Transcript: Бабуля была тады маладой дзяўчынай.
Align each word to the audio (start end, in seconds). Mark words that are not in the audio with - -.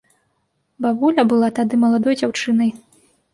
Бабуля 0.85 1.25
была 1.33 1.49
тады 1.59 1.79
маладой 1.83 2.17
дзяўчынай. 2.21 2.73